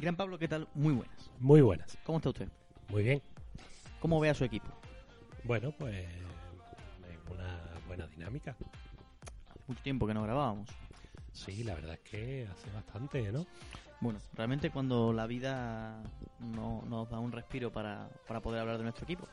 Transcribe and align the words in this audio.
Gran 0.00 0.16
Pablo, 0.16 0.38
¿qué 0.38 0.48
tal? 0.48 0.68
Muy 0.74 0.92
buenas. 0.92 1.30
Muy 1.38 1.60
buenas. 1.60 1.96
¿Cómo 2.04 2.18
está 2.18 2.30
usted? 2.30 2.48
Muy 2.88 3.04
bien. 3.04 3.22
¿Cómo 4.00 4.18
ve 4.18 4.28
a 4.28 4.34
su 4.34 4.44
equipo? 4.44 4.66
Bueno, 5.44 5.72
pues 5.78 5.94
es 5.94 7.30
una 7.30 7.60
buena 7.86 8.06
dinámica. 8.08 8.56
Hace 9.48 9.60
mucho 9.68 9.82
tiempo 9.82 10.06
que 10.06 10.14
no 10.14 10.22
grabábamos. 10.24 10.68
Sí, 11.32 11.62
la 11.62 11.74
verdad 11.74 11.94
es 11.94 12.00
que 12.00 12.48
hace 12.50 12.70
bastante, 12.72 13.30
¿no? 13.30 13.46
Bueno, 14.00 14.18
realmente 14.34 14.70
cuando 14.70 15.12
la 15.12 15.26
vida 15.26 16.02
no 16.40 16.82
nos 16.88 17.08
da 17.08 17.20
un 17.20 17.30
respiro 17.30 17.72
para, 17.72 18.08
para 18.26 18.40
poder 18.40 18.60
hablar 18.60 18.78
de 18.78 18.82
nuestro 18.82 19.04
equipo. 19.04 19.28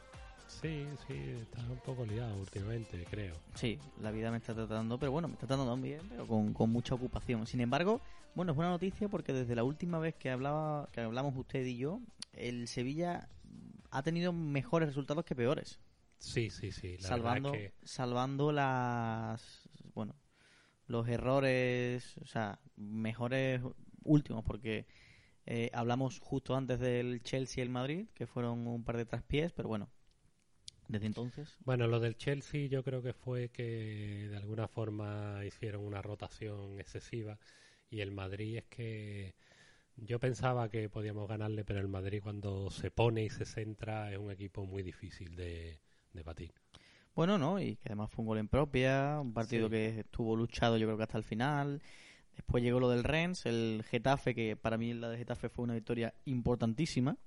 Sí, 0.60 0.88
sí, 1.08 1.14
está 1.42 1.62
un 1.62 1.80
poco 1.80 2.06
liado 2.06 2.36
últimamente, 2.38 3.06
creo. 3.10 3.36
Sí, 3.56 3.80
la 4.02 4.12
vida 4.12 4.32
me 4.32 4.38
está 4.38 4.54
tratando, 4.54 5.00
pero 5.00 5.12
bueno, 5.12 5.28
me 5.28 5.36
está 5.36 5.48
tratando 5.48 5.76
bien, 5.78 6.02
pero 6.10 6.28
con, 6.28 6.54
con 6.54 6.70
mucha 6.70 6.94
ocupación. 6.94 7.48
Sin 7.48 7.62
embargo, 7.62 8.02
bueno, 8.36 8.52
es 8.52 8.56
buena 8.56 8.72
noticia 8.72 9.08
porque 9.08 9.34
desde 9.34 9.56
la 9.56 9.64
última 9.64 10.00
vez 10.00 10.16
que 10.16 10.30
hablaba, 10.30 10.90
que 10.92 11.02
hablamos 11.02 11.36
usted 11.36 11.66
y 11.66 11.78
yo, 11.78 12.02
el 12.34 12.68
Sevilla 12.68 13.30
ha 13.90 14.04
tenido 14.04 14.34
mejores 14.34 14.90
resultados 14.90 15.26
que 15.26 15.36
peores. 15.36 15.80
Sí, 16.18 16.50
sí, 16.50 16.72
sí. 16.72 16.98
La 17.00 17.10
salvando, 17.10 17.54
es 17.54 17.58
que 17.58 17.74
salvando 17.84 18.52
las, 18.52 19.70
bueno, 19.94 20.16
los 20.86 21.08
errores, 21.08 22.18
o 22.18 22.26
sea, 22.26 22.60
mejores 22.76 23.62
últimos, 24.04 24.44
porque 24.44 24.86
eh, 25.46 25.72
hablamos 25.74 26.20
justo 26.20 26.56
antes 26.56 26.80
del 26.80 27.24
Chelsea 27.24 27.62
y 27.62 27.66
el 27.66 27.72
Madrid, 27.72 28.08
que 28.14 28.28
fueron 28.28 28.68
un 28.68 28.84
par 28.84 28.98
de 28.98 29.06
traspiés, 29.06 29.52
pero 29.52 29.68
bueno, 29.68 29.90
desde 30.92 31.08
entonces. 31.08 31.58
Bueno, 31.64 31.88
lo 31.88 32.00
del 32.00 32.16
Chelsea 32.18 32.68
yo 32.68 32.84
creo 32.84 33.02
que 33.02 33.14
fue 33.14 33.50
que 33.50 34.28
de 34.30 34.38
alguna 34.38 34.68
forma 34.68 35.44
hicieron 35.46 35.84
una 35.86 36.02
rotación 36.02 36.80
excesiva 36.80 37.38
y 37.90 38.02
el 38.02 38.12
Madrid 38.12 38.58
es 38.58 38.66
que 38.66 39.36
yo 39.98 40.20
pensaba 40.20 40.70
que 40.70 40.90
podíamos 40.90 41.28
ganarle, 41.28 41.64
pero 41.66 41.80
el 41.80 41.88
Madrid 41.88 42.22
cuando 42.24 42.70
se 42.70 42.92
pone 42.92 43.24
y 43.24 43.30
se 43.30 43.46
centra 43.46 44.12
es 44.12 44.18
un 44.18 44.32
equipo 44.32 44.66
muy 44.66 44.84
difícil 44.84 45.36
de, 45.36 45.80
de 46.14 46.24
batir. 46.24 46.54
Bueno, 47.14 47.38
¿no? 47.38 47.60
Y 47.60 47.76
que 47.76 47.90
además 47.90 48.10
fue 48.10 48.24
un 48.24 48.28
gol 48.28 48.38
en 48.38 48.48
propia, 48.48 49.20
un 49.20 49.34
partido 49.34 49.68
Sí. 49.68 49.72
que 49.72 50.00
estuvo 50.00 50.36
luchado 50.36 50.78
yo 50.78 50.88
creo 50.88 50.98
que 50.98 51.04
hasta 51.04 51.18
el 51.18 51.24
final. 51.26 51.82
Después 52.36 52.64
llegó 52.64 52.80
lo 52.80 52.90
del 52.90 53.04
Rennes, 53.04 53.46
el 53.46 53.84
Getafe, 53.90 54.34
que 54.34 54.56
para 54.56 54.78
mí 54.78 54.94
la 54.94 55.10
de 55.10 55.18
Getafe 55.18 55.50
fue 55.50 55.64
una 55.64 55.74
victoria 55.74 56.14
importantísima. 56.26 57.18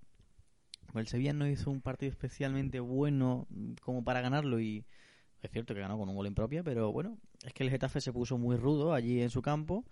El 1.00 1.06
Sevilla 1.06 1.33
no 1.33 1.48
hizo 1.48 1.70
un 1.70 1.81
partido 1.81 2.11
especialmente 2.11 2.81
bueno 2.81 3.47
mm, 3.50 3.75
como 3.83 4.05
para 4.05 4.20
ganarlo 4.20 4.61
y 4.61 4.84
es 5.42 5.51
cierto 5.51 5.75
que 5.75 5.81
ganó 5.81 5.98
con 5.98 6.09
un 6.09 6.17
gol 6.17 6.27
en 6.27 6.34
propia, 6.34 6.62
pero 6.62 6.91
bueno, 6.91 7.19
es 7.45 7.53
que 7.53 7.64
el 7.64 7.70
Getafe 7.70 8.01
se 8.01 8.12
puso 8.12 8.39
muy 8.39 8.56
rudo 8.56 8.95
allí 8.95 9.20
en 9.20 9.31
su 9.31 9.42
campo. 9.42 9.84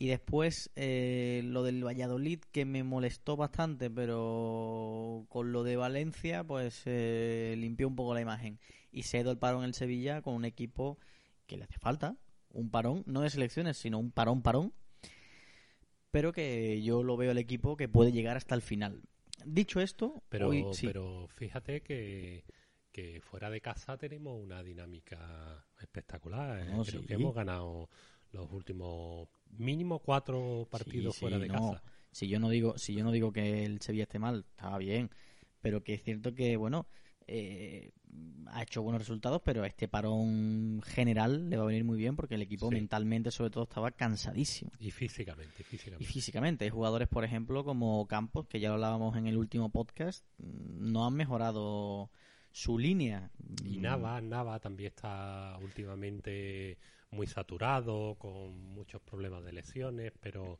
Y 0.00 0.06
después 0.06 0.70
eh, 0.76 1.42
lo 1.44 1.64
del 1.64 1.84
Valladolid 1.84 2.38
que 2.52 2.64
me 2.64 2.84
molestó 2.84 3.36
bastante, 3.36 3.90
pero 3.90 5.26
con 5.28 5.50
lo 5.50 5.64
de 5.64 5.76
Valencia 5.76 6.44
pues 6.44 6.82
eh, 6.86 7.56
limpió 7.58 7.88
un 7.88 7.96
poco 7.96 8.14
la 8.14 8.20
imagen. 8.20 8.60
Y 8.92 9.02
se 9.02 9.22
dio 9.22 9.32
el 9.32 9.38
parón 9.38 9.62
en 9.62 9.68
el 9.68 9.74
Sevilla 9.74 10.22
con 10.22 10.34
un 10.34 10.44
equipo 10.44 10.98
que 11.46 11.56
le 11.56 11.64
hace 11.64 11.78
falta, 11.78 12.16
un 12.50 12.70
parón, 12.70 13.02
no 13.06 13.22
de 13.22 13.30
selecciones, 13.30 13.76
sino 13.76 13.98
un 13.98 14.12
parón 14.12 14.42
parón, 14.42 14.72
pero 16.10 16.32
que 16.32 16.80
yo 16.82 17.02
lo 17.02 17.16
veo 17.16 17.32
el 17.32 17.38
equipo 17.38 17.76
que 17.76 17.88
puede 17.88 18.12
llegar 18.12 18.36
hasta 18.36 18.54
el 18.54 18.62
final. 18.62 19.02
Dicho 19.44 19.80
esto, 19.80 20.22
Pero, 20.28 20.48
hoy 20.48 20.64
sí. 20.72 20.86
pero 20.86 21.26
fíjate 21.28 21.80
que, 21.82 22.44
que 22.92 23.20
fuera 23.20 23.50
de 23.50 23.60
casa 23.60 23.96
tenemos 23.96 24.40
una 24.42 24.62
dinámica 24.62 25.64
espectacular. 25.80 26.60
¿eh? 26.60 26.64
No, 26.72 26.84
Creo 26.84 27.00
sí. 27.02 27.06
que 27.06 27.14
hemos 27.14 27.34
ganado 27.34 27.88
los 28.32 28.50
últimos 28.52 29.28
mínimo 29.50 30.00
cuatro 30.00 30.66
partidos 30.70 31.14
Sí, 31.14 31.20
fuera 31.20 31.38
de 31.38 31.48
no. 31.48 31.54
casa. 31.54 31.82
Si 32.10 32.28
yo 32.28 32.40
no 32.40 32.48
digo, 32.50 32.76
si 32.78 32.94
yo 32.94 33.04
no 33.04 33.12
digo 33.12 33.32
que 33.32 33.64
el 33.64 33.80
Sevilla 33.80 34.04
esté 34.04 34.18
mal, 34.18 34.44
estaba 34.50 34.78
bien, 34.78 35.10
pero 35.60 35.82
que 35.82 35.94
es 35.94 36.02
cierto 36.02 36.34
que 36.34 36.56
bueno, 36.56 36.86
eh, 37.28 37.90
ha 38.46 38.62
hecho 38.62 38.82
buenos 38.82 39.00
resultados, 39.02 39.42
pero 39.44 39.64
este 39.64 39.86
parón 39.88 40.80
general 40.82 41.50
le 41.50 41.56
va 41.56 41.64
a 41.64 41.66
venir 41.66 41.84
muy 41.84 41.98
bien 41.98 42.16
porque 42.16 42.34
el 42.36 42.42
equipo 42.42 42.68
Sí. 42.68 42.74
mentalmente 42.74 43.30
sobre 43.30 43.50
todo 43.50 43.64
estaba 43.64 43.90
cansadísimo. 43.90 44.70
Y 44.80 44.90
físicamente, 44.90 45.54
y 45.58 45.60
Y 45.60 45.64
físicamente. 45.64 46.04
físicamente, 46.06 46.64
hay 46.64 46.70
jugadores, 46.70 47.08
por 47.08 47.24
ejemplo, 47.24 47.64
como 47.64 48.06
Campos, 48.08 48.46
que 48.46 48.58
ya 48.60 48.68
lo 48.68 48.74
hablábamos 48.74 49.16
en 49.16 49.26
el 49.26 49.36
último 49.36 49.68
podcast, 49.70 50.24
mm, 50.38 50.90
no 50.90 51.06
han 51.06 51.14
mejorado 51.14 52.10
su 52.50 52.78
línea. 52.78 53.30
Y 53.64 53.78
Mm, 53.78 53.82
Nava, 53.82 54.20
Nava 54.22 54.58
también 54.58 54.88
está 54.88 55.58
últimamente 55.62 56.78
muy 57.10 57.26
saturado, 57.26 58.16
con 58.18 58.58
muchos 58.74 59.00
problemas 59.02 59.44
de 59.44 59.52
lesiones, 59.52 60.12
pero, 60.20 60.58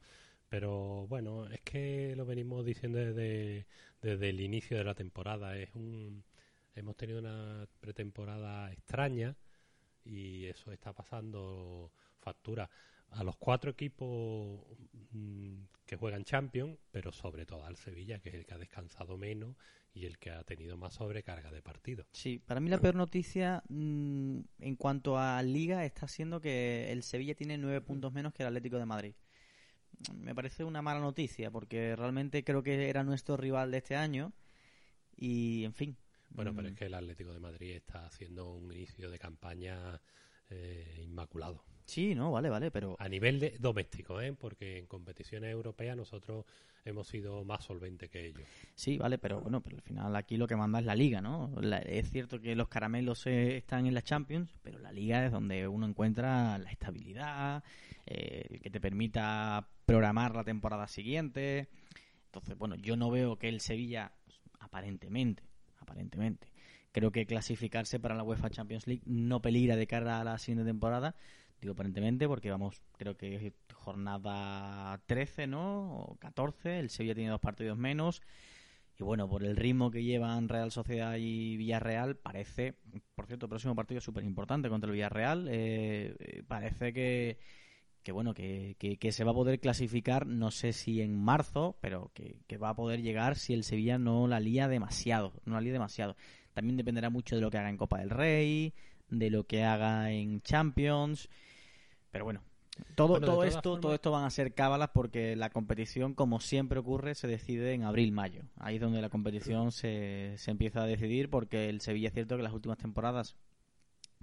pero 0.48 1.06
bueno, 1.08 1.46
es 1.48 1.60
que 1.62 2.14
lo 2.16 2.24
venimos 2.26 2.64
diciendo 2.64 2.98
desde, 2.98 3.66
desde 4.02 4.28
el 4.30 4.40
inicio 4.40 4.76
de 4.76 4.84
la 4.84 4.94
temporada. 4.94 5.56
Es 5.58 5.70
un, 5.74 6.22
hemos 6.78 6.96
tenido 6.96 7.18
una 7.18 7.66
pretemporada 7.80 8.72
extraña 8.72 9.36
y 10.04 10.46
eso 10.46 10.72
está 10.72 10.92
pasando 10.92 11.92
factura 12.18 12.68
a 13.10 13.24
los 13.24 13.36
cuatro 13.36 13.70
equipos 13.70 14.60
mm, 15.12 15.54
que 15.86 15.96
juegan 15.96 16.24
Champions, 16.24 16.78
pero 16.90 17.12
sobre 17.12 17.46
todo 17.46 17.64
al 17.64 17.76
Sevilla, 17.76 18.18
que 18.18 18.28
es 18.28 18.34
el 18.34 18.46
que 18.46 18.54
ha 18.54 18.58
descansado 18.58 19.16
menos 19.16 19.56
y 19.94 20.04
el 20.04 20.18
que 20.18 20.30
ha 20.30 20.44
tenido 20.44 20.76
más 20.76 20.94
sobrecarga 20.94 21.50
de 21.50 21.62
partidos. 21.62 22.06
Sí, 22.12 22.38
para 22.38 22.60
mí 22.60 22.68
la 22.68 22.78
peor 22.78 22.94
noticia 22.94 23.62
mm, 23.68 24.40
en 24.60 24.76
cuanto 24.76 25.18
a 25.18 25.42
Liga 25.42 25.84
está 25.84 26.06
siendo 26.06 26.40
que 26.40 26.92
el 26.92 27.02
Sevilla 27.02 27.34
tiene 27.34 27.58
nueve 27.58 27.80
puntos 27.80 28.12
menos 28.12 28.32
que 28.34 28.42
el 28.42 28.48
Atlético 28.48 28.78
de 28.78 28.86
Madrid. 28.86 29.14
Me 30.14 30.34
parece 30.34 30.62
una 30.62 30.82
mala 30.82 31.00
noticia 31.00 31.50
porque 31.50 31.96
realmente 31.96 32.44
creo 32.44 32.62
que 32.62 32.88
era 32.88 33.02
nuestro 33.02 33.36
rival 33.36 33.70
de 33.70 33.78
este 33.78 33.96
año 33.96 34.32
y, 35.16 35.64
en 35.64 35.72
fin. 35.72 35.96
Bueno, 36.30 36.52
pero 36.54 36.68
mm, 36.68 36.72
es 36.72 36.78
que 36.78 36.84
el 36.86 36.94
Atlético 36.94 37.32
de 37.32 37.40
Madrid 37.40 37.72
está 37.72 38.06
haciendo 38.06 38.52
un 38.54 38.72
inicio 38.72 39.10
de 39.10 39.18
campaña 39.18 40.00
eh, 40.50 41.02
inmaculado. 41.04 41.62
Sí, 41.84 42.14
no, 42.14 42.30
vale, 42.32 42.50
vale, 42.50 42.70
pero 42.70 42.96
A 42.98 43.08
nivel 43.08 43.40
de 43.40 43.56
doméstico, 43.58 44.20
¿eh? 44.20 44.34
porque 44.34 44.78
en 44.78 44.86
competiciones 44.86 45.50
europeas 45.50 45.96
nosotros 45.96 46.44
hemos 46.84 47.08
sido 47.08 47.44
más 47.44 47.64
solventes 47.64 48.10
que 48.10 48.26
ellos. 48.26 48.46
sí, 48.74 48.98
vale, 48.98 49.16
pero 49.18 49.40
bueno, 49.40 49.62
pero 49.62 49.76
al 49.76 49.82
final 49.82 50.14
aquí 50.16 50.36
lo 50.36 50.46
que 50.46 50.54
manda 50.56 50.80
es 50.80 50.84
la 50.84 50.94
Liga, 50.94 51.20
¿no? 51.22 51.50
La- 51.60 51.78
es 51.78 52.10
cierto 52.10 52.40
que 52.40 52.54
los 52.54 52.68
caramelos 52.68 53.26
eh, 53.26 53.56
están 53.56 53.86
en 53.86 53.94
la 53.94 54.02
Champions, 54.02 54.50
pero 54.62 54.78
la 54.78 54.92
Liga 54.92 55.24
es 55.24 55.32
donde 55.32 55.66
uno 55.66 55.86
encuentra 55.86 56.58
la 56.58 56.70
estabilidad, 56.70 57.64
eh, 58.06 58.60
que 58.62 58.70
te 58.70 58.80
permita 58.80 59.66
programar 59.86 60.34
la 60.34 60.44
temporada 60.44 60.86
siguiente. 60.88 61.68
Entonces, 62.26 62.56
bueno, 62.58 62.74
yo 62.76 62.96
no 62.96 63.10
veo 63.10 63.38
que 63.38 63.48
el 63.48 63.60
Sevilla, 63.60 64.12
aparentemente, 64.60 65.42
aparentemente, 65.98 66.52
creo 66.92 67.10
que 67.10 67.26
clasificarse 67.26 67.98
para 67.98 68.14
la 68.14 68.22
UEFA 68.22 68.50
Champions 68.50 68.86
League 68.86 69.02
no 69.04 69.42
peligra 69.42 69.76
de 69.76 69.86
cara 69.86 70.20
a 70.20 70.24
la 70.24 70.38
siguiente 70.38 70.64
temporada. 70.64 71.16
Digo 71.60 71.72
aparentemente 71.72 72.28
porque 72.28 72.50
vamos, 72.50 72.80
creo 72.96 73.16
que 73.16 73.34
es 73.34 73.52
jornada 73.74 75.00
13, 75.06 75.48
¿no? 75.48 75.96
O 75.96 76.16
14, 76.16 76.78
el 76.78 76.88
Sevilla 76.88 77.16
tiene 77.16 77.30
dos 77.30 77.40
partidos 77.40 77.76
menos. 77.76 78.22
Y 78.96 79.02
bueno, 79.02 79.28
por 79.28 79.44
el 79.44 79.56
ritmo 79.56 79.90
que 79.90 80.04
llevan 80.04 80.48
Real 80.48 80.70
Sociedad 80.70 81.16
y 81.18 81.56
Villarreal, 81.56 82.16
parece, 82.16 82.74
por 83.14 83.26
cierto, 83.26 83.46
el 83.46 83.50
próximo 83.50 83.74
partido 83.74 83.98
es 83.98 84.04
súper 84.04 84.24
importante 84.24 84.68
contra 84.68 84.88
el 84.88 84.94
Villarreal, 84.94 85.48
eh, 85.48 86.14
eh, 86.18 86.42
parece 86.46 86.92
que, 86.92 87.38
que 88.08 88.12
bueno, 88.12 88.32
que, 88.32 88.74
que- 88.78 88.96
que 88.96 89.12
se 89.12 89.22
va 89.22 89.32
a 89.32 89.34
poder 89.34 89.60
clasificar, 89.60 90.26
no 90.26 90.50
sé 90.50 90.72
si 90.72 91.02
en 91.02 91.14
marzo, 91.14 91.76
pero 91.82 92.10
que, 92.14 92.36
que 92.46 92.56
va 92.56 92.70
a 92.70 92.74
poder 92.74 93.02
llegar 93.02 93.36
si 93.36 93.52
el 93.52 93.64
Sevilla 93.64 93.98
no 93.98 94.26
la 94.26 94.40
lía 94.40 94.66
demasiado, 94.66 95.34
no 95.44 95.56
la 95.56 95.60
lía 95.60 95.74
demasiado. 95.74 96.16
También 96.54 96.78
dependerá 96.78 97.10
mucho 97.10 97.34
de 97.36 97.42
lo 97.42 97.50
que 97.50 97.58
haga 97.58 97.68
en 97.68 97.76
Copa 97.76 97.98
del 97.98 98.08
Rey, 98.08 98.72
de 99.10 99.28
lo 99.28 99.44
que 99.44 99.62
haga 99.62 100.10
en 100.10 100.40
Champions, 100.40 101.28
pero 102.10 102.24
bueno. 102.24 102.40
Todo, 102.94 103.08
Bueno, 103.08 103.26
todo 103.26 103.44
esto, 103.44 103.60
formas- 103.72 103.80
todo 103.82 103.94
esto 103.94 104.10
van 104.10 104.24
a 104.24 104.30
ser 104.30 104.54
cábalas 104.54 104.88
porque 104.94 105.36
la 105.36 105.50
competición, 105.50 106.14
como 106.14 106.40
siempre 106.40 106.78
ocurre, 106.78 107.14
se 107.14 107.28
decide 107.28 107.74
en 107.74 107.84
abril-mayo. 107.84 108.44
Ahí 108.56 108.76
es 108.76 108.80
donde 108.80 109.02
la 109.02 109.10
competición 109.10 109.70
se, 109.70 110.32
se 110.38 110.50
empieza 110.50 110.82
a 110.82 110.86
decidir 110.86 111.28
porque 111.28 111.68
el 111.68 111.82
Sevilla 111.82 112.08
es 112.08 112.14
cierto 112.14 112.38
que 112.38 112.42
las 112.42 112.54
últimas 112.54 112.78
temporadas, 112.78 113.36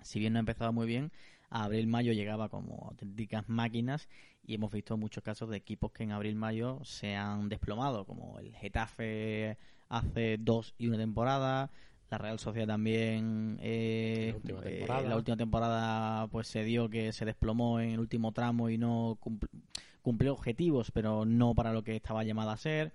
si 0.02 0.18
bien 0.18 0.34
no 0.34 0.40
ha 0.40 0.42
empezado 0.42 0.74
muy 0.74 0.88
bien, 0.88 1.12
a 1.50 1.64
abril-mayo 1.64 2.14
llegaba 2.14 2.50
como 2.50 2.88
auténticas 2.90 3.48
máquinas 3.48 4.08
y 4.44 4.56
hemos 4.56 4.72
visto 4.72 4.98
muchos 4.98 5.24
casos 5.24 5.50
de 5.50 5.58
equipos 5.58 5.92
que 5.92 6.04
en 6.04 6.12
abril-mayo 6.12 6.80
se 6.84 7.16
han 7.16 7.50
desplomado, 7.50 8.06
como 8.06 8.40
el 8.40 8.54
Getafe 8.56 9.58
hace 9.90 10.38
dos 10.40 10.74
y 10.78 10.88
una 10.88 10.98
temporada, 10.98 11.72
la 12.10 12.18
Real 12.20 12.38
Sociedad 12.40 12.68
también 12.68 13.58
eh, 13.62 14.30
La 14.32 14.36
última 14.36 14.62
eh, 14.64 15.08
la 15.10 15.16
última 15.16 15.38
temporada 15.38 16.28
pues 16.28 16.48
se 16.48 16.64
dio 16.64 16.90
que 16.90 17.12
se 17.12 17.26
desplomó 17.26 17.80
en 17.80 17.92
el 17.92 18.00
último 18.00 18.32
tramo 18.32 18.70
y 18.70 18.78
no 18.78 19.18
cumpl- 19.20 19.50
cumplió 20.04 20.34
objetivos 20.34 20.92
pero 20.92 21.26
no 21.26 21.56
para 21.56 21.74
lo 21.74 21.84
que 21.84 21.96
estaba 21.96 22.24
llamada 22.24 22.54
a 22.54 22.58
ser. 22.58 22.94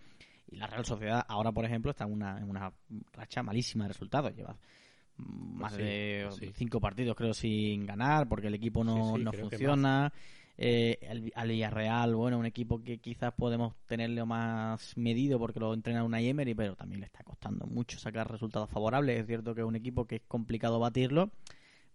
Y 0.53 0.57
la 0.57 0.67
Real 0.69 0.85
Sociedad 0.85 1.25
ahora 1.29 1.51
por 1.53 1.65
ejemplo 1.65 1.91
está 1.91 2.05
en 2.05 2.13
una, 2.13 2.39
en 2.39 2.49
una 2.49 2.73
racha 3.13 3.43
malísima 3.43 3.85
de 3.85 3.89
resultados. 3.89 4.35
Lleva 4.35 4.57
más 5.27 5.75
sí, 5.75 5.83
de 5.83 6.25
pues 6.29 6.37
sí. 6.37 6.53
cinco 6.55 6.81
partidos 6.81 7.17
creo 7.17 7.35
sin 7.35 7.87
ganar 7.87 8.29
porque 8.29 8.49
el 8.49 8.55
equipo 8.55 8.85
no, 8.85 9.17
Sí, 9.17 9.23
no 9.23 9.33
funciona 9.33 10.13
eh, 10.63 10.99
el, 11.01 11.33
al 11.35 11.49
Villarreal, 11.49 12.15
bueno, 12.15 12.39
un 12.39 12.45
equipo 12.45 12.83
que 12.83 12.99
quizás 12.99 13.33
podemos 13.33 13.75
tenerlo 13.87 14.27
más 14.27 14.95
medido 14.95 15.39
porque 15.39 15.59
lo 15.59 15.73
entrena 15.73 16.05
una 16.05 16.21
Emery, 16.21 16.55
pero 16.55 16.77
también 16.77 17.01
le 17.01 17.07
está 17.07 17.23
costando 17.25 17.67
mucho 17.67 17.99
sacar 17.99 18.31
resultados 18.31 18.69
favorables. 18.69 19.21
Es 19.21 19.27
cierto 19.27 19.55
que 19.55 19.63
es 19.63 19.67
un 19.67 19.77
equipo 19.77 20.07
que 20.07 20.17
es 20.17 20.23
complicado 20.29 20.79
batirlo, 20.79 21.31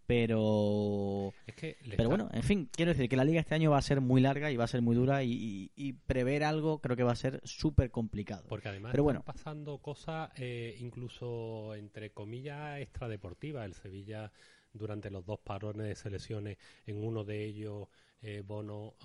pero 0.08 1.34
Es 1.48 1.56
que 1.56 1.78
le 1.84 1.96
pero 1.98 2.10
está- 2.10 2.24
bueno, 2.24 2.30
en 2.34 2.44
fin, 2.44 2.70
quiero 2.72 2.92
decir 2.92 3.10
que 3.10 3.16
la 3.16 3.24
liga 3.24 3.40
este 3.40 3.56
año 3.56 3.72
va 3.72 3.78
a 3.78 3.82
ser 3.82 4.02
muy 4.02 4.22
larga 4.22 4.52
y 4.52 4.58
va 4.58 4.64
a 4.66 4.68
ser 4.68 4.82
muy 4.82 4.96
dura 4.96 5.24
y, 5.24 5.32
y- 5.32 5.72
y 5.76 5.94
prever 5.94 6.44
algo 6.44 6.80
creo 6.80 6.96
que 6.96 7.04
va 7.04 7.12
a 7.12 7.16
ser 7.16 7.42
súper 7.44 7.92
complicado. 7.92 8.46
Porque 8.48 8.70
además 8.70 8.92
Pero 8.92 9.04
están 9.04 9.22
bueno. 9.22 9.24
pasando 9.26 9.78
cosas 9.80 10.30
eh, 10.38 10.76
incluso 10.80 11.74
entre 11.76 12.12
comillas 12.12 12.80
extradeportivas. 12.80 13.66
El 13.66 13.74
Sevilla 13.74 14.32
durante 14.74 15.10
los 15.10 15.26
dos 15.26 15.40
parones 15.40 15.88
de 15.88 15.96
selecciones, 15.96 16.58
en 16.86 17.04
uno 17.04 17.24
de 17.24 17.44
ellos 17.46 17.88
eh, 18.22 18.42
Bono, 18.46 18.96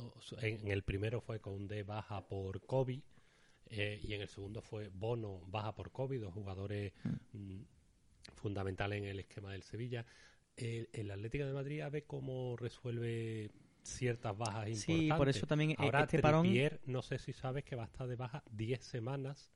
en, 0.41 0.61
en 0.61 0.69
el 0.69 0.83
primero 0.83 1.21
fue 1.21 1.41
con 1.41 1.69
D 1.69 1.83
baja 1.83 2.27
por 2.27 2.61
COVID 2.67 3.01
eh, 3.67 4.01
y 4.03 4.15
en 4.15 4.23
el 4.23 4.29
segundo 4.29 4.63
fue 4.63 4.89
Bono 4.89 5.41
baja 5.47 5.75
por 5.75 5.93
COVID, 5.93 6.21
dos 6.23 6.35
jugadores 6.35 6.93
mm, 7.33 7.61
fundamentales 8.35 8.99
en 9.03 9.09
el 9.09 9.21
esquema 9.21 9.53
del 9.53 9.63
Sevilla. 9.63 10.05
El, 10.57 10.89
el 10.93 11.11
Atlético 11.11 11.47
de 11.47 11.53
Madrid 11.53 11.81
a 11.81 11.89
ver 11.89 12.05
cómo 12.05 12.57
resuelve 12.57 13.51
ciertas 13.83 14.37
bajas 14.37 14.67
Sí, 14.79 14.93
importantes. 14.93 15.17
por 15.19 15.29
eso 15.31 15.47
también, 15.47 15.71
eh, 15.71 15.77
Ahora 15.79 16.01
este 16.03 16.21
parón- 16.21 16.43
Trippier, 16.43 16.81
no 16.87 17.03
sé 17.03 17.19
si 17.19 17.33
sabes 17.33 17.65
que 17.65 17.77
va 17.77 17.85
a 17.85 17.87
estar 17.87 18.07
de 18.07 18.17
baja 18.17 18.43
10 18.51 18.81
semanas 18.83 19.53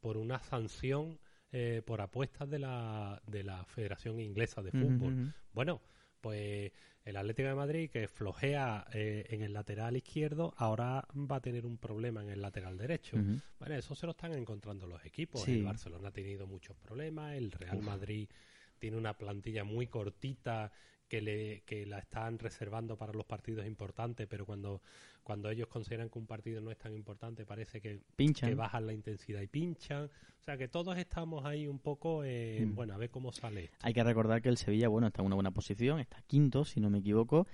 por 0.00 0.16
una 0.16 0.40
sanción 0.42 1.18
eh, 1.52 1.82
por 1.86 2.00
apuestas 2.00 2.48
de 2.50 2.58
la, 2.58 3.22
de 3.26 3.44
la 3.44 3.64
Federación 3.66 4.18
Inglesa 4.20 4.62
de 4.62 4.72
Fútbol. 4.72 5.32
Bueno, 5.52 5.80
pues 6.20 6.72
el 7.04 7.16
Atlético 7.16 7.48
de 7.48 7.54
Madrid, 7.54 7.90
que 7.90 8.08
flojea 8.08 8.86
eh, 8.94 9.26
en 9.28 9.42
el 9.42 9.52
lateral 9.52 9.96
izquierdo, 9.96 10.54
ahora 10.56 11.06
va 11.14 11.36
a 11.36 11.40
tener 11.40 11.66
un 11.66 11.76
problema 11.76 12.22
en 12.22 12.30
el 12.30 12.40
lateral 12.40 12.78
derecho. 12.78 13.16
Bueno, 13.58 13.74
eso 13.76 13.94
se 13.94 14.06
lo 14.06 14.12
están 14.12 14.32
encontrando 14.32 14.86
los 14.86 15.04
equipos. 15.04 15.42
Sí. 15.42 15.58
El 15.58 15.64
Barcelona 15.64 16.08
ha 16.08 16.12
tenido 16.12 16.46
muchos 16.46 16.76
problemas, 16.78 17.34
el 17.34 17.52
Real 17.52 17.80
Madrid 17.82 18.28
tiene 18.82 18.96
una 18.96 19.16
plantilla 19.16 19.62
muy 19.62 19.86
cortita 19.86 20.72
que, 21.06 21.22
le, 21.22 21.60
que 21.66 21.86
la 21.86 22.00
están 22.00 22.40
reservando 22.40 22.96
para 22.96 23.12
los 23.12 23.24
partidos 23.24 23.64
importantes, 23.64 24.26
pero 24.28 24.44
cuando, 24.44 24.82
cuando 25.22 25.50
ellos 25.50 25.68
consideran 25.68 26.10
que 26.10 26.18
un 26.18 26.26
partido 26.26 26.60
no 26.60 26.72
es 26.72 26.78
tan 26.78 26.92
importante, 26.96 27.46
parece 27.46 27.80
que, 27.80 28.00
Pinchan. 28.16 28.48
que 28.48 28.56
bajan 28.56 28.84
la 28.88 28.92
intensidad 28.92 29.40
y 29.40 29.46
pinchan. 29.46 30.06
O 30.40 30.42
sea 30.44 30.56
que 30.56 30.66
todos 30.66 30.98
estamos 30.98 31.44
ahí 31.44 31.68
un 31.68 31.78
poco, 31.78 32.24
eh, 32.24 32.64
Mm. 32.66 32.74
bueno, 32.74 32.94
a 32.94 32.96
ver 32.96 33.10
cómo 33.10 33.30
sale. 33.30 33.64
esto. 33.66 33.76
Hay 33.82 33.94
que 33.94 34.02
recordar 34.02 34.42
que 34.42 34.48
el 34.48 34.56
Sevilla, 34.56 34.88
bueno, 34.88 35.06
está 35.06 35.22
en 35.22 35.26
una 35.26 35.36
buena 35.36 35.52
posición, 35.52 36.00
está 36.00 36.20
quinto, 36.22 36.64
si 36.64 36.80
no 36.80 36.90
me 36.90 36.98
equivoco, 36.98 37.46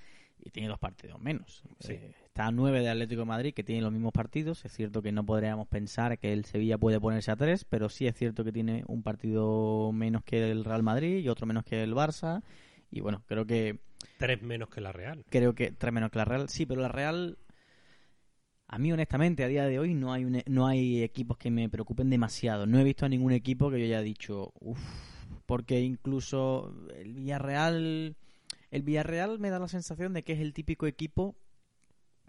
y 0.49 0.50
tiene 0.50 0.69
dos 0.69 0.79
partidos 0.79 1.21
menos. 1.21 1.62
Sí. 1.81 1.93
Eh, 1.93 2.12
está 2.25 2.47
a 2.47 2.50
nueve 2.53 2.81
de 2.81 2.89
Atlético 2.91 3.21
de 3.21 3.27
Madrid, 3.27 3.55
que 3.55 3.62
tiene 3.65 3.83
los 3.83 3.93
mismos 3.93 4.12
partidos. 4.12 4.65
Es 4.65 4.73
cierto 4.73 5.00
que 5.03 5.12
no 5.12 5.25
podríamos 5.25 5.69
pensar 5.69 6.19
que 6.19 6.33
el 6.33 6.45
Sevilla 6.45 6.77
puede 6.79 7.00
ponerse 7.00 7.31
a 7.31 7.37
tres, 7.37 7.65
pero 7.65 7.89
sí 7.89 8.06
es 8.06 8.17
cierto 8.17 8.45
que 8.45 8.53
tiene 8.53 8.85
un 8.89 9.03
partido 9.03 9.93
menos 9.93 10.25
que 10.25 10.50
el 10.50 10.65
Real 10.65 10.83
Madrid 10.83 11.19
y 11.19 11.29
otro 11.29 11.47
menos 11.47 11.65
que 11.65 11.83
el 11.83 11.95
Barça. 11.95 12.43
Y 12.91 13.00
bueno, 13.00 13.23
creo 13.27 13.47
que 13.47 13.79
Tres 14.17 14.43
menos 14.43 14.69
que 14.69 14.81
la 14.81 14.93
Real. 14.93 15.25
creo 15.29 15.55
que 15.55 15.71
tres 15.73 15.93
menos 15.93 16.11
que 16.11 16.19
la 16.19 16.25
Real. 16.25 16.49
Sí, 16.49 16.67
pero 16.67 16.81
la 16.81 16.89
Real, 16.89 17.39
a 18.69 18.79
mí 18.79 18.93
honestamente, 18.93 19.44
a 19.44 19.49
día 19.49 19.67
de 19.67 19.79
hoy 19.79 19.94
no 19.94 20.12
hay 20.12 20.25
un- 20.25 20.37
e, 20.37 20.44
no 20.47 20.67
hay 20.67 21.03
equipos 21.03 21.39
que 21.39 21.51
me 21.51 21.69
preocupen 21.69 22.11
demasiado. 22.11 22.67
No 22.67 22.79
he 22.79 22.85
visto 22.85 23.06
a 23.06 23.09
ningún 23.09 23.33
equipo 23.33 23.71
que 23.71 23.79
yo 23.79 23.85
haya 23.87 24.01
dicho, 24.03 24.53
uff, 24.61 24.81
porque 25.47 25.81
incluso 25.81 26.75
el 26.97 27.15
Villarreal, 27.15 28.17
el 28.70 28.82
Villarreal 28.82 29.38
me 29.38 29.50
da 29.50 29.59
la 29.59 29.69
sensación 29.69 30.12
de 30.12 30.23
que 30.25 30.32
es 30.35 30.41
el 30.41 30.53
típico 30.53 30.87
equipo 30.87 31.37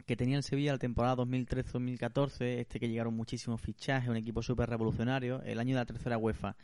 que 0.05 0.15
tenía 0.15 0.37
el 0.37 0.43
Sevilla 0.43 0.71
la 0.71 0.79
temporada 0.79 1.15
2013-2014, 1.17 2.41
este 2.59 2.79
que 2.79 2.87
llegaron 2.89 3.13
muchísimos 3.15 3.61
fichajes, 3.61 4.09
un 4.09 4.15
equipo 4.17 4.41
súper 4.41 4.69
revolucionario, 4.69 5.41
el 5.43 5.59
año 5.59 5.75
de 5.75 5.81
la 5.81 5.85
tercera 5.85 6.17
UEFA. 6.17 6.55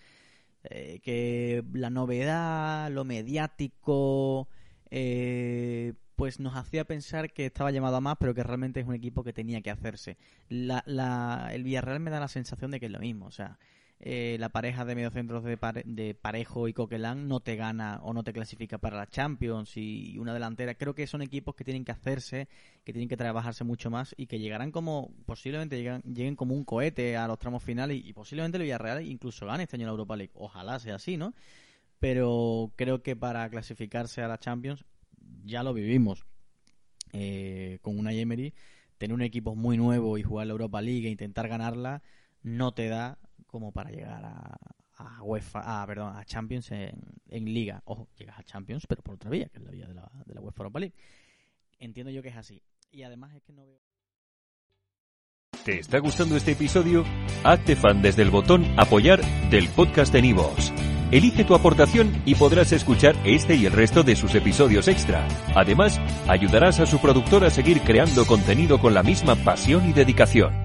Eh, 0.63 0.99
que 1.03 1.63
la 1.73 1.91
novedad, 1.91 2.89
lo 2.91 3.03
mediático, 3.05 4.47
eh, 4.89 5.93
pues 6.15 6.39
nos 6.39 6.55
hacía 6.55 6.85
pensar 6.85 7.31
que 7.33 7.45
estaba 7.45 7.71
llamado 7.71 7.97
a 7.97 8.01
más, 8.01 8.17
pero 8.19 8.33
que 8.33 8.41
realmente 8.43 8.79
es 8.79 8.87
un 8.87 8.95
equipo 8.95 9.23
que 9.23 9.33
tenía 9.33 9.61
que 9.61 9.69
hacerse. 9.69 10.17
La, 10.49 10.81
la- 10.87 11.49
el 11.53 11.63
Villarreal 11.63 11.99
me 11.99 12.09
da 12.11 12.19
la 12.19 12.27
sensación 12.29 12.71
de 12.71 12.79
que 12.79 12.87
es 12.87 12.91
lo 12.91 12.99
mismo, 12.99 13.27
o 13.27 13.31
sea, 13.31 13.59
eh, 13.99 14.35
la 14.39 14.49
pareja 14.49 14.83
de 14.85 14.93
mediocentros 14.93 15.43
de, 15.43 15.57
de 15.85 16.13
Parejo 16.15 16.67
y 16.67 16.73
Coquelán 16.73 17.27
no 17.27 17.39
te 17.39 17.55
gana 17.55 17.99
o 18.03 18.13
no 18.13 18.23
te 18.23 18.33
clasifica 18.33 18.77
para 18.77 18.97
la 18.97 19.07
Champions 19.07 19.77
y 19.77 20.17
una 20.17 20.33
delantera. 20.33 20.75
Creo 20.75 20.93
que 20.93 21.07
son 21.07 21.21
equipos 21.21 21.55
que 21.55 21.63
tienen 21.63 21.85
que 21.85 21.91
hacerse, 21.93 22.47
que 22.83 22.91
tienen 22.91 23.07
que 23.07 23.17
trabajarse 23.17 23.63
mucho 23.63 23.89
más 23.89 24.13
y 24.17 24.27
que 24.27 24.39
llegarán 24.39 24.71
como, 24.71 25.13
posiblemente 25.25 25.77
llegan- 25.77 26.03
lleguen 26.03 26.35
como 26.35 26.55
un 26.55 26.65
cohete 26.65 27.15
a 27.15 27.27
los 27.27 27.39
tramos 27.39 27.63
finales 27.63 27.97
y, 27.97 28.09
y 28.09 28.13
posiblemente 28.13 28.57
el 28.57 28.63
Villarreal 28.63 29.05
incluso 29.05 29.45
gane 29.45 29.63
este 29.63 29.77
año 29.77 29.85
la 29.85 29.91
Europa 29.91 30.15
League. 30.17 30.33
Ojalá 30.35 30.77
sea 30.79 30.95
así, 30.95 31.17
¿no? 31.17 31.33
Pero 31.99 32.73
creo 32.75 33.01
que 33.01 33.15
para 33.15 33.49
clasificarse 33.49 34.21
a 34.21 34.27
la 34.27 34.37
Champions 34.37 34.83
ya 35.45 35.63
lo 35.63 35.73
vivimos 35.73 36.25
eh, 37.13 37.79
con 37.81 37.97
una 37.97 38.11
Emery. 38.11 38.53
Tener 38.97 39.13
un 39.13 39.21
equipo 39.21 39.55
muy 39.55 39.77
nuevo 39.77 40.17
y 40.17 40.23
jugar 40.23 40.47
la 40.47 40.51
Europa 40.51 40.81
League 40.81 41.07
e 41.07 41.11
intentar 41.11 41.47
ganarla 41.47 42.03
no 42.43 42.73
te 42.73 42.89
da 42.89 43.17
como 43.45 43.71
para 43.71 43.89
llegar 43.89 44.23
a, 44.25 44.57
a 44.97 45.23
UEFA, 45.23 45.81
a, 45.81 45.85
perdón, 45.87 46.15
a 46.15 46.23
Champions 46.25 46.71
en, 46.71 46.99
en 47.29 47.45
Liga. 47.45 47.81
Ojo, 47.85 48.09
llegas 48.17 48.39
a 48.39 48.43
Champions, 48.43 48.85
pero 48.87 49.01
por 49.01 49.15
otra 49.15 49.29
vía, 49.29 49.49
que 49.49 49.59
es 49.59 49.63
la 49.63 49.71
vía 49.71 49.87
de 49.87 49.93
la, 49.93 50.09
de 50.25 50.33
la 50.33 50.41
UEFA 50.41 50.63
Europa 50.63 50.79
League. 50.79 50.95
Entiendo 51.79 52.11
yo 52.11 52.21
que 52.21 52.29
es 52.29 52.37
así. 52.37 52.61
Y 52.91 53.03
además 53.03 53.33
es 53.35 53.43
que 53.43 53.53
no 53.53 53.65
veo... 53.65 53.79
¿Te 55.63 55.79
está 55.79 55.99
gustando 55.99 56.35
este 56.35 56.51
episodio? 56.51 57.03
Hazte 57.43 57.75
fan 57.75 58.01
desde 58.01 58.21
el 58.21 58.29
botón 58.29 58.65
Apoyar 58.77 59.21
del 59.49 59.67
podcast 59.69 60.13
de 60.13 60.21
Nivos. 60.21 60.71
Elige 61.11 61.43
tu 61.43 61.55
aportación 61.55 62.21
y 62.25 62.35
podrás 62.35 62.71
escuchar 62.71 63.15
este 63.25 63.55
y 63.55 63.65
el 63.65 63.71
resto 63.71 64.03
de 64.03 64.15
sus 64.15 64.35
episodios 64.35 64.87
extra. 64.87 65.27
Además, 65.55 65.99
ayudarás 66.27 66.79
a 66.79 66.85
su 66.85 66.99
productor 66.99 67.45
a 67.45 67.49
seguir 67.49 67.81
creando 67.81 68.25
contenido 68.25 68.79
con 68.79 68.93
la 68.93 69.03
misma 69.03 69.35
pasión 69.35 69.87
y 69.89 69.93
dedicación. 69.93 70.64